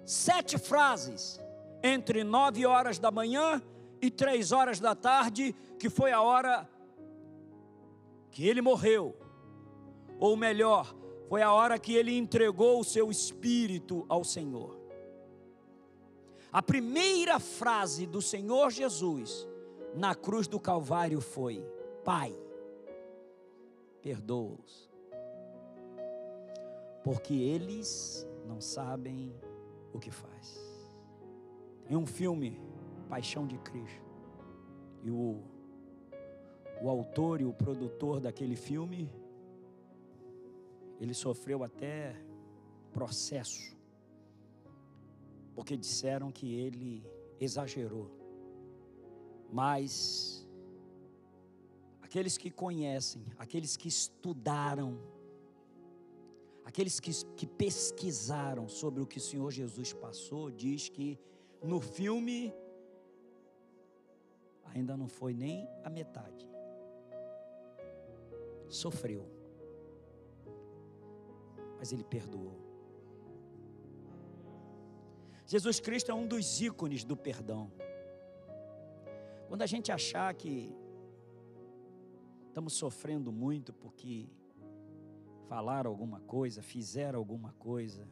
[0.04, 1.40] sete frases
[1.82, 3.60] entre nove horas da manhã
[4.00, 6.68] e três horas da tarde, que foi a hora
[8.30, 9.16] que ele morreu,
[10.18, 10.94] ou melhor,
[11.28, 14.76] foi a hora que ele entregou o seu espírito ao Senhor.
[16.50, 19.46] A primeira frase do Senhor Jesus
[19.94, 21.64] na cruz do Calvário foi:
[22.04, 22.34] Pai,
[24.00, 24.90] perdoa-os,
[27.04, 29.34] porque eles não sabem
[29.92, 30.58] o que faz.
[31.88, 32.60] Em um filme,
[33.08, 34.08] Paixão de Cristo,
[35.02, 35.42] e o,
[36.80, 39.10] o autor e o produtor daquele filme,
[41.00, 42.14] ele sofreu até
[42.92, 43.78] processo
[45.58, 47.04] porque disseram que ele
[47.40, 48.08] exagerou.
[49.52, 50.46] Mas
[52.00, 54.96] aqueles que conhecem, aqueles que estudaram,
[56.64, 61.18] aqueles que, que pesquisaram sobre o que o Senhor Jesus passou, diz que
[61.60, 62.54] no filme
[64.66, 66.48] ainda não foi nem a metade.
[68.68, 69.28] Sofreu.
[71.78, 72.68] Mas ele perdoou.
[75.46, 77.72] Jesus Cristo é um dos ícones do perdão.
[79.48, 80.74] Quando a gente achar que
[82.48, 84.28] estamos sofrendo muito porque
[85.48, 88.06] falaram alguma coisa, fizeram alguma coisa,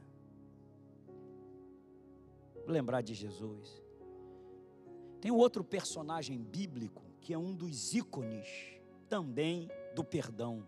[2.67, 3.83] lembrar de Jesus.
[5.21, 8.47] Tem outro personagem bíblico que é um dos ícones
[9.09, 10.63] também do perdão.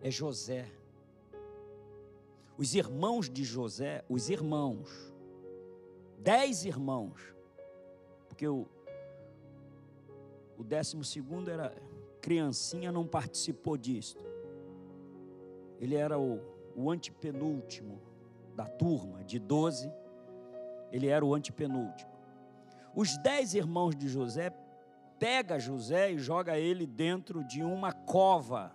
[0.00, 0.70] É José.
[2.56, 5.12] Os irmãos de José, os irmãos
[6.22, 7.34] dez irmãos,
[8.28, 8.66] porque o,
[10.56, 11.74] o décimo segundo era
[12.20, 14.24] criancinha, não participou disto.
[15.80, 16.40] Ele era o,
[16.76, 18.00] o antepenúltimo
[18.54, 19.92] da turma, de doze,
[20.92, 22.12] ele era o antepenúltimo.
[22.94, 24.50] Os dez irmãos de José
[25.22, 28.74] pega José e joga ele dentro de uma cova.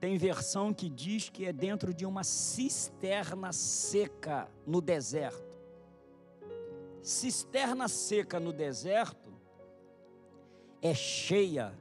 [0.00, 5.48] Tem versão que diz que é dentro de uma cisterna seca no deserto
[7.08, 9.32] cisterna seca no deserto
[10.82, 11.72] é cheia,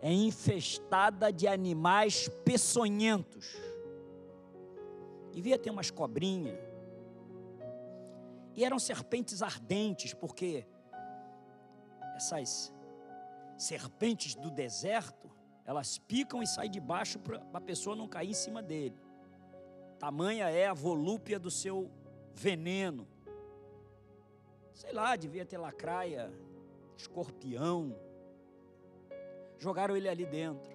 [0.00, 3.54] é infestada de animais peçonhentos.
[5.30, 6.58] Devia ter umas cobrinhas.
[8.54, 10.66] E eram serpentes ardentes, porque
[12.22, 12.72] essas
[13.58, 15.28] serpentes do deserto,
[15.64, 18.96] elas picam e saem de baixo para a pessoa não cair em cima dele.
[19.98, 21.90] Tamanha é a volúpia do seu
[22.32, 23.08] veneno.
[24.72, 26.32] Sei lá, devia ter lacraia,
[26.96, 27.96] escorpião.
[29.58, 30.72] Jogaram ele ali dentro.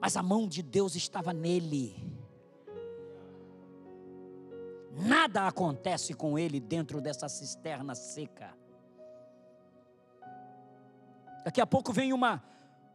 [0.00, 1.94] Mas a mão de Deus estava nele.
[4.92, 8.59] Nada acontece com ele dentro dessa cisterna seca.
[11.44, 12.42] Daqui a pouco vem uma,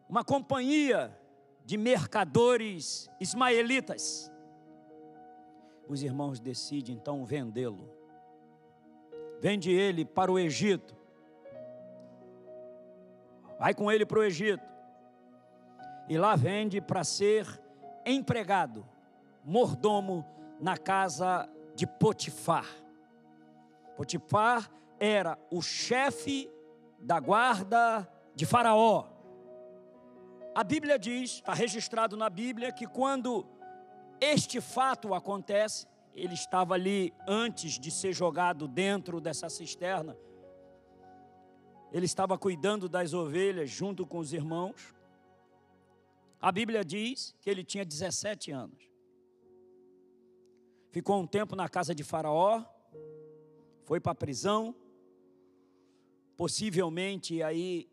[0.08, 1.18] uma companhia
[1.66, 4.32] de mercadores ismaelitas.
[5.88, 7.96] Os irmãos decidem então vendê-lo
[9.46, 10.96] vende ele para o Egito.
[13.60, 14.64] Vai com ele para o Egito.
[16.10, 17.48] E lá vende para ser
[18.06, 18.84] empregado,
[19.44, 20.26] mordomo
[20.60, 22.66] na casa de Potifar.
[23.96, 24.70] Potifar
[25.00, 26.50] era o chefe
[27.00, 29.08] da guarda de Faraó.
[30.54, 33.46] A Bíblia diz, está registrado na Bíblia, que quando
[34.20, 40.18] este fato acontece, ele estava ali antes de ser jogado dentro dessa cisterna.
[41.92, 44.94] Ele estava cuidando das ovelhas junto com os irmãos.
[46.42, 48.90] A Bíblia diz que ele tinha 17 anos.
[50.92, 52.64] Ficou um tempo na casa de Faraó,
[53.84, 54.74] foi para a prisão,
[56.38, 57.90] Possivelmente aí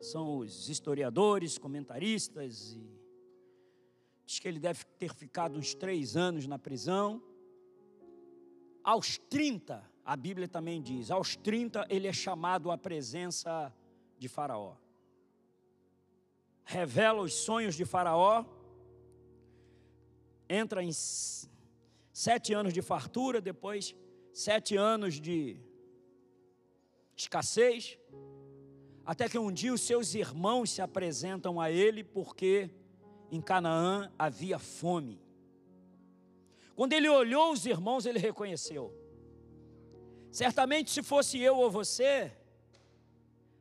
[0.00, 3.00] são os historiadores, comentaristas, e
[4.24, 7.22] diz que ele deve ter ficado uns três anos na prisão.
[8.82, 13.72] Aos 30, a Bíblia também diz, aos 30 ele é chamado à presença
[14.18, 14.76] de Faraó.
[16.64, 18.44] Revela os sonhos de Faraó,
[20.48, 20.92] entra em
[22.12, 23.94] sete anos de fartura, depois
[24.32, 25.60] sete anos de
[27.16, 27.98] escassez,
[29.10, 32.70] até que um dia os seus irmãos se apresentam a ele, porque
[33.28, 35.20] em Canaã havia fome.
[36.76, 38.94] Quando ele olhou os irmãos, ele reconheceu.
[40.30, 42.30] Certamente, se fosse eu ou você,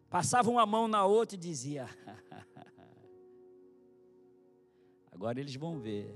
[0.08, 1.90] passava uma mão na outra e dizia:
[5.12, 6.14] Agora eles vão ver.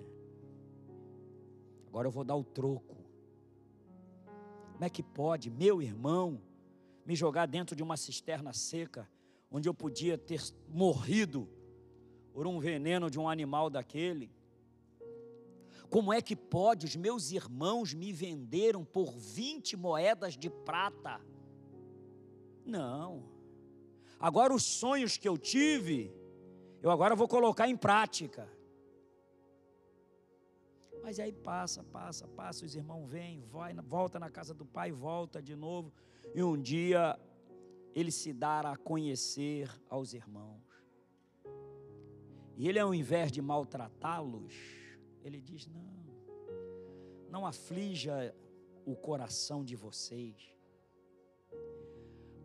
[1.88, 2.98] Agora eu vou dar o troco.
[4.74, 6.40] Como é que pode, meu irmão,
[7.04, 9.10] me jogar dentro de uma cisterna seca,
[9.54, 11.48] onde eu podia ter morrido
[12.34, 14.32] por um veneno de um animal daquele?
[15.92, 16.88] Como é que pode?
[16.88, 21.22] Os meus irmãos me venderam por 20 moedas de prata.
[22.66, 23.32] Não.
[24.20, 26.12] Agora os sonhos que eu tive,
[26.82, 28.50] eu agora vou colocar em prática.
[31.04, 35.40] Mas aí passa, passa, passa, os irmãos vêm, vai, volta na casa do pai, volta
[35.40, 35.94] de novo.
[36.34, 37.20] E um dia
[37.94, 40.62] ele se dará a conhecer aos irmãos.
[42.56, 44.54] E ele, ao invés de maltratá-los,
[45.24, 45.94] ele diz: Não,
[47.30, 48.36] não aflija
[48.86, 50.36] o coração de vocês.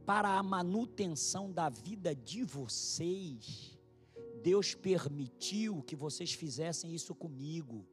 [0.07, 3.79] Para a manutenção da vida de vocês,
[4.43, 7.87] Deus permitiu que vocês fizessem isso comigo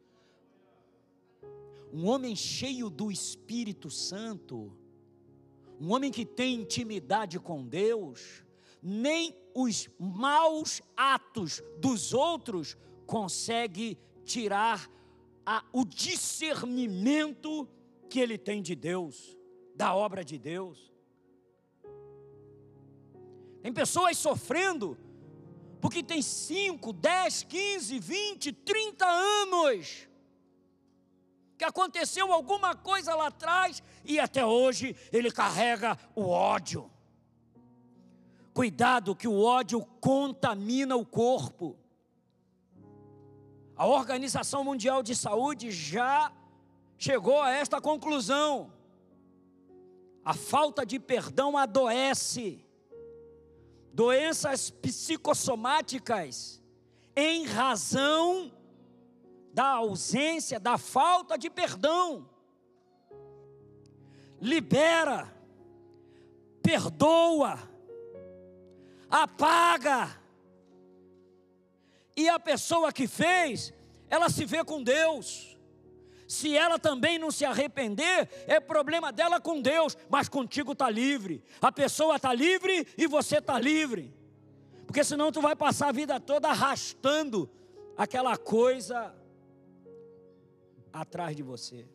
[1.96, 4.78] um homem cheio do Espírito Santo,
[5.80, 8.44] um homem que tem intimidade com Deus,
[8.82, 14.90] nem os maus atos dos outros consegue tirar
[15.46, 17.68] a, o discernimento
[18.10, 19.38] que ele tem de Deus,
[19.76, 20.92] da obra de Deus.
[23.62, 24.98] Tem pessoas sofrendo
[25.82, 30.08] porque tem 5, 10, 15, 20, 30 anos
[31.58, 36.92] que aconteceu alguma coisa lá atrás e até hoje ele carrega o ódio.
[38.54, 41.78] Cuidado que o ódio contamina o corpo.
[43.76, 46.32] A Organização Mundial de Saúde já
[46.98, 48.72] chegou a esta conclusão.
[50.24, 52.66] A falta de perdão adoece.
[53.94, 56.62] Doenças psicossomáticas
[57.16, 58.52] em razão
[59.56, 62.30] da ausência, da falta de perdão.
[64.42, 65.34] Libera,
[66.62, 67.58] perdoa,
[69.10, 70.22] apaga.
[72.18, 73.74] E a pessoa que fez,
[74.10, 75.58] ela se vê com Deus.
[76.28, 81.42] Se ela também não se arrepender, é problema dela com Deus, mas contigo está livre.
[81.62, 84.14] A pessoa está livre e você está livre.
[84.86, 87.50] Porque senão tu vai passar a vida toda arrastando
[87.96, 89.16] aquela coisa
[90.96, 91.86] atrás de você.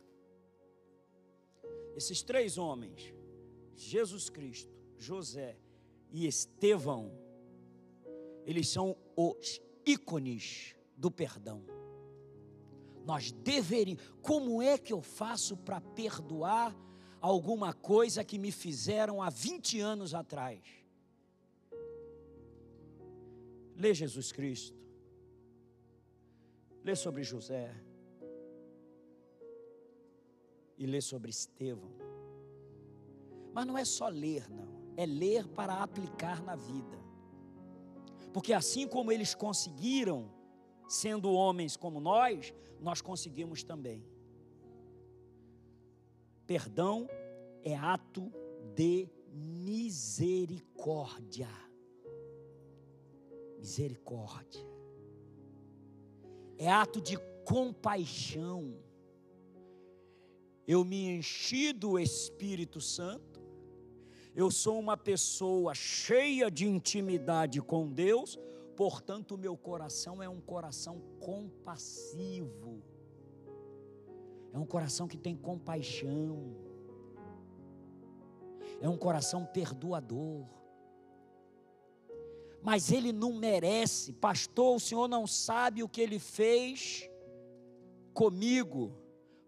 [1.97, 3.15] Esses três homens,
[3.75, 5.57] Jesus Cristo, José
[6.11, 7.11] e Estevão,
[8.45, 11.65] eles são os ícones do perdão.
[13.05, 16.77] Nós deveríamos, como é que eu faço para perdoar
[17.21, 20.61] alguma coisa que me fizeram há 20 anos atrás?
[23.75, 24.79] Lê Jesus Cristo,
[26.85, 27.75] lê sobre José,
[30.81, 31.93] e ler sobre Estevão.
[33.53, 34.71] Mas não é só ler, não.
[34.97, 36.99] É ler para aplicar na vida.
[38.33, 40.33] Porque assim como eles conseguiram,
[40.89, 44.03] sendo homens como nós, nós conseguimos também.
[46.47, 47.07] Perdão
[47.63, 48.33] é ato
[48.75, 51.51] de misericórdia.
[53.59, 54.67] Misericórdia.
[56.57, 58.83] É ato de compaixão
[60.71, 63.41] eu me enchi do Espírito Santo,
[64.37, 68.39] eu sou uma pessoa cheia de intimidade com Deus,
[68.77, 72.81] portanto, meu coração é um coração compassivo,
[74.53, 76.55] é um coração que tem compaixão,
[78.81, 80.47] é um coração perdoador.
[82.63, 87.11] Mas ele não merece, pastor, o senhor não sabe o que ele fez
[88.15, 89.00] comigo.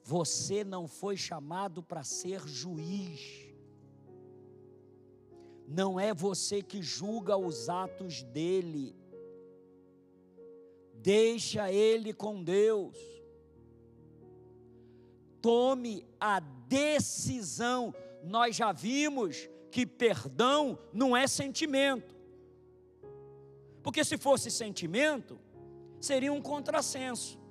[0.05, 3.53] Você não foi chamado para ser juiz.
[5.67, 8.95] Não é você que julga os atos dele.
[10.95, 12.97] Deixa ele com Deus.
[15.41, 17.95] Tome a decisão.
[18.23, 22.15] Nós já vimos que perdão não é sentimento.
[23.83, 25.41] Porque se fosse sentimento,
[26.01, 27.42] seria um contrassenso.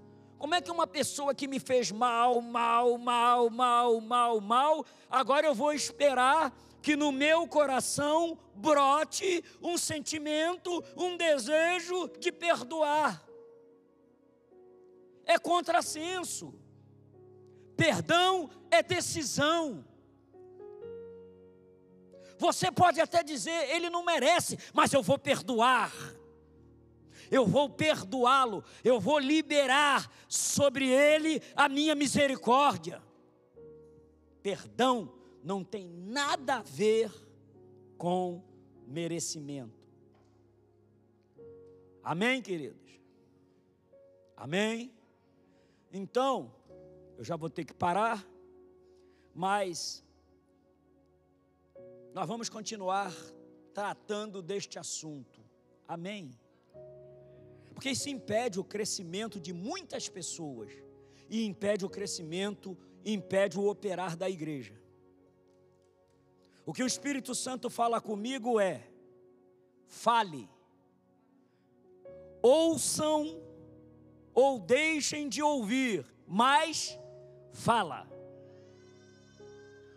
[0.41, 5.45] Como é que uma pessoa que me fez mal, mal, mal, mal, mal, mal, agora
[5.45, 13.23] eu vou esperar que no meu coração brote um sentimento, um desejo de perdoar?
[15.27, 16.51] É contrassenso.
[17.77, 19.85] Perdão é decisão.
[22.39, 25.93] Você pode até dizer, ele não merece, mas eu vou perdoar
[27.31, 33.01] eu vou perdoá-lo, eu vou liberar sobre ele a minha misericórdia.
[34.43, 37.09] Perdão não tem nada a ver
[37.97, 38.43] com
[38.85, 39.89] merecimento.
[42.03, 42.99] Amém, queridos?
[44.35, 44.93] Amém?
[45.93, 46.53] Então,
[47.17, 48.27] eu já vou ter que parar,
[49.33, 50.03] mas
[52.13, 53.13] nós vamos continuar
[53.73, 55.39] tratando deste assunto.
[55.87, 56.31] Amém?
[57.81, 60.71] Porque isso impede o crescimento de muitas pessoas
[61.27, 64.79] e impede o crescimento, impede o operar da igreja.
[66.63, 68.87] O que o Espírito Santo fala comigo é:
[69.87, 70.47] fale,
[72.39, 73.41] ouçam
[74.31, 76.99] ou deixem de ouvir, mas
[77.51, 78.07] fala.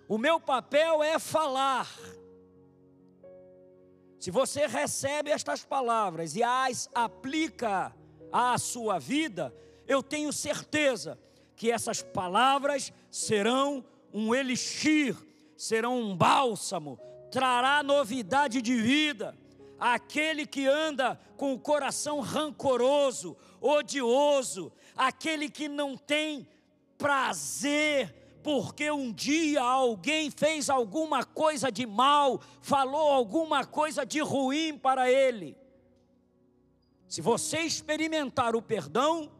[0.08, 1.86] O meu papel é falar.
[4.24, 7.94] Se você recebe estas palavras e as aplica
[8.32, 9.54] à sua vida,
[9.86, 11.18] eu tenho certeza
[11.54, 15.14] que essas palavras serão um elixir,
[15.58, 16.98] serão um bálsamo,
[17.30, 19.36] trará novidade de vida.
[19.78, 26.48] Aquele que anda com o coração rancoroso, odioso, aquele que não tem
[26.96, 34.76] prazer porque um dia alguém fez alguma coisa de mal, falou alguma coisa de ruim
[34.76, 35.56] para ele.
[37.08, 39.32] Se você experimentar o perdão,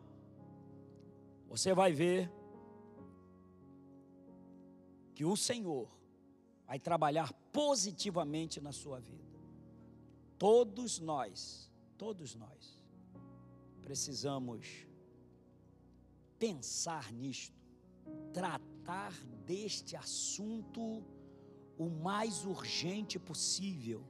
[1.47, 2.33] você vai ver
[5.15, 5.87] que o Senhor
[6.67, 9.39] vai trabalhar positivamente na sua vida.
[10.39, 12.83] Todos nós, todos nós,
[13.83, 14.87] precisamos
[16.39, 17.55] pensar nisto,
[18.33, 19.13] tratar tratar
[19.47, 21.03] deste assunto
[21.79, 24.05] o mais urgente possível.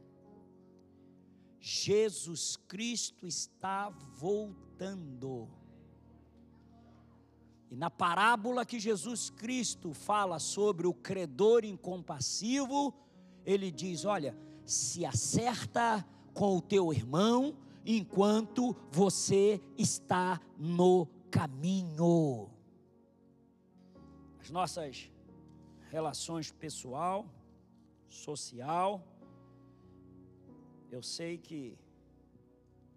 [1.61, 5.49] Jesus Cristo está voltando.
[7.71, 12.93] E na parábola que Jesus Cristo fala sobre o credor incompassivo,
[13.47, 16.05] ele diz: Olha, se acerta
[16.35, 17.57] com o teu irmão
[17.87, 22.54] enquanto você está no caminho
[24.45, 25.11] as nossas
[25.91, 27.19] relações pessoal,
[28.25, 28.91] social.
[30.97, 31.61] Eu sei que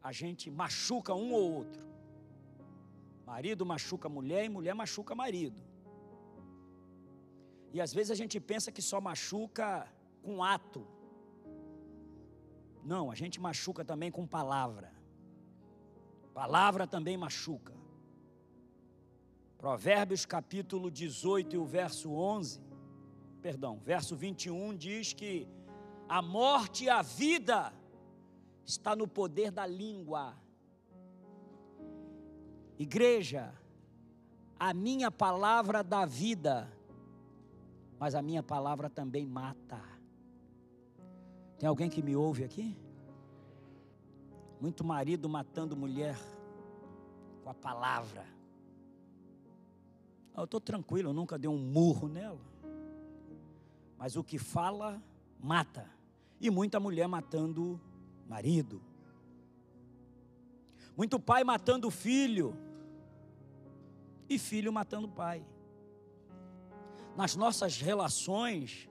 [0.10, 1.86] a gente machuca um ou outro.
[3.26, 5.62] Marido machuca mulher e mulher machuca marido.
[7.76, 9.88] E às vezes a gente pensa que só machuca
[10.22, 10.86] com ato.
[12.84, 14.92] Não, a gente machuca também com palavra.
[16.34, 17.77] Palavra também machuca.
[19.58, 22.62] Provérbios capítulo 18 e o verso 11,
[23.42, 25.48] perdão, verso 21 diz que
[26.08, 27.74] a morte e a vida
[28.64, 30.36] está no poder da língua.
[32.78, 33.52] Igreja,
[34.60, 36.72] a minha palavra dá vida,
[37.98, 39.82] mas a minha palavra também mata.
[41.58, 42.78] Tem alguém que me ouve aqui?
[44.62, 46.16] Muito marido matando mulher
[47.44, 48.37] com a palavra.
[50.38, 52.40] Eu estou tranquilo, eu nunca dei um murro nela.
[53.98, 55.02] Mas o que fala,
[55.40, 55.90] mata.
[56.40, 57.82] E muita mulher matando
[58.30, 58.80] marido.
[60.96, 62.56] Muito pai matando filho.
[64.30, 65.44] E filho matando pai.
[67.16, 68.88] Nas nossas relações,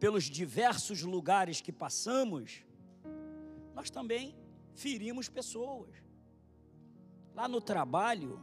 [0.00, 2.64] pelos diversos lugares que passamos,
[3.74, 4.34] nós também
[4.74, 5.90] ferimos pessoas.
[7.34, 8.40] Lá no trabalho,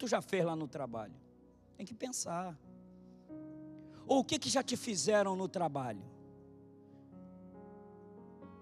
[0.00, 1.14] tu já fez lá no trabalho?
[1.76, 2.58] Tem que pensar.
[4.06, 6.02] Ou o que, que já te fizeram no trabalho?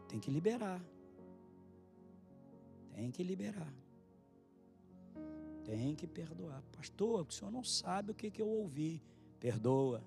[0.08, 0.82] Tem que liberar.
[2.92, 3.72] Tem que liberar.
[5.64, 6.62] Tem que perdoar.
[6.76, 9.00] Pastor, o senhor não sabe o que, que eu ouvi.
[9.38, 10.02] Perdoa.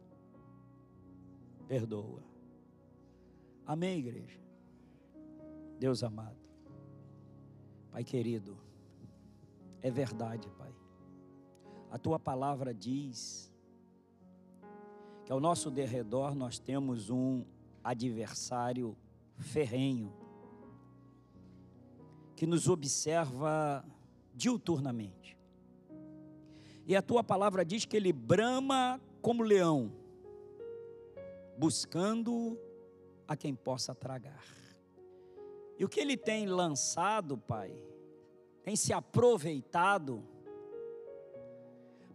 [1.67, 2.21] Perdoa.
[3.65, 4.39] Amém, igreja?
[5.79, 6.41] Deus amado.
[7.89, 8.57] Pai querido,
[9.81, 10.70] é verdade, Pai.
[11.91, 13.51] A tua palavra diz
[15.25, 17.43] que ao nosso derredor nós temos um
[17.83, 18.95] adversário
[19.35, 20.13] ferrenho
[22.33, 23.85] que nos observa
[24.33, 25.37] diuturnamente.
[26.87, 29.91] E a tua palavra diz que ele brama como leão,
[31.57, 32.57] buscando
[33.27, 34.45] a quem possa tragar.
[35.77, 37.75] E o que ele tem lançado, Pai,
[38.63, 40.23] tem se aproveitado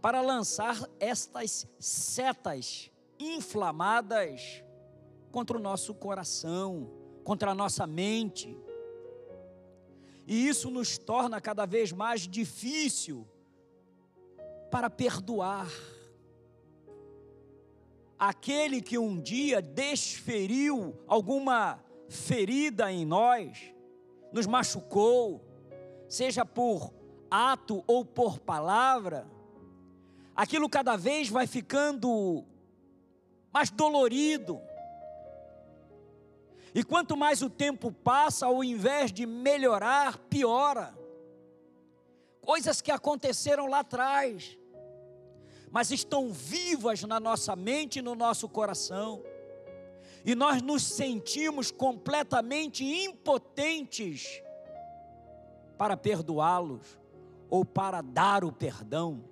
[0.07, 4.63] para lançar estas setas inflamadas
[5.33, 6.89] contra o nosso coração,
[7.25, 8.57] contra a nossa mente.
[10.25, 13.27] E isso nos torna cada vez mais difícil
[14.71, 15.69] para perdoar
[18.17, 23.75] aquele que um dia desferiu alguma ferida em nós,
[24.33, 25.45] nos machucou,
[26.09, 26.95] seja por
[27.29, 29.35] ato ou por palavra,
[30.37, 32.45] aquilo cada vez vai ficando
[33.53, 34.61] mais dolorido.
[36.75, 40.95] E quanto mais o tempo passa, ao invés de melhorar, piora.
[42.43, 44.59] Coisas que aconteceram lá atrás,
[45.71, 49.23] mas estão vivas na nossa mente e no nosso coração.
[50.23, 54.43] E nós nos sentimos completamente impotentes
[55.79, 56.99] para perdoá-los
[57.49, 59.25] ou para dar o perdão.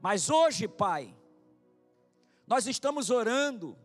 [0.00, 1.14] Mas hoje, Pai,
[2.46, 3.76] nós estamos orando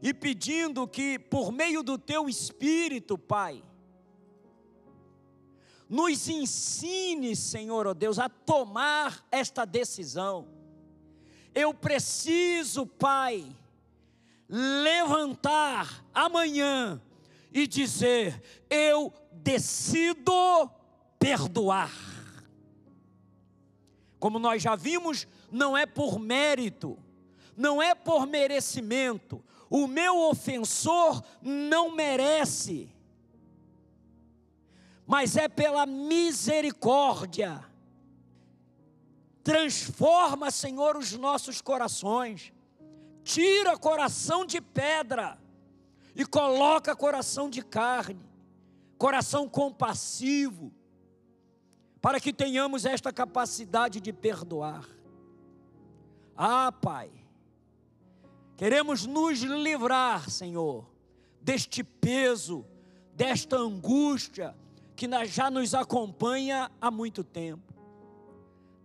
[0.00, 3.62] e pedindo que, por meio do Teu Espírito, Pai,
[5.88, 10.48] nos ensine, Senhor, ó oh Deus, a tomar esta decisão.
[11.54, 13.46] Eu preciso, Pai,
[14.48, 17.00] levantar amanhã
[17.52, 20.70] e dizer: Eu decido
[21.18, 22.15] perdoar.
[24.18, 26.98] Como nós já vimos, não é por mérito,
[27.56, 29.42] não é por merecimento.
[29.68, 32.88] O meu ofensor não merece,
[35.06, 37.64] mas é pela misericórdia.
[39.42, 42.52] Transforma, Senhor, os nossos corações,
[43.22, 45.38] tira coração de pedra
[46.14, 48.24] e coloca coração de carne,
[48.96, 50.72] coração compassivo,
[52.06, 54.88] para que tenhamos esta capacidade de perdoar.
[56.36, 57.10] Ah, Pai,
[58.56, 60.88] queremos nos livrar, Senhor,
[61.42, 62.64] deste peso,
[63.12, 64.56] desta angústia
[64.94, 67.74] que já nos acompanha há muito tempo.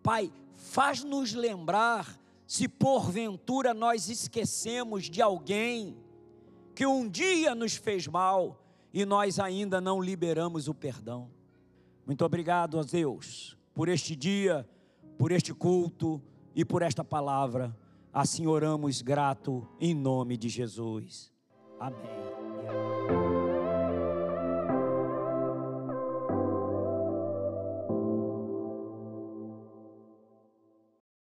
[0.02, 5.96] Pai, faz-nos lembrar se porventura nós esquecemos de alguém
[6.74, 11.30] que um dia nos fez mal e nós ainda não liberamos o perdão.
[12.12, 14.68] Muito obrigado a Deus por este dia,
[15.18, 16.22] por este culto
[16.54, 17.74] e por esta palavra.
[18.12, 21.32] Assim oramos grato em nome de Jesus.
[21.80, 23.21] Amém.